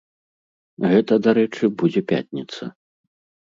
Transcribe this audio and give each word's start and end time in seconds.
Гэта, 0.93 1.13
дарэчы, 1.27 1.71
будзе 1.83 2.01
пятніца. 2.15 2.63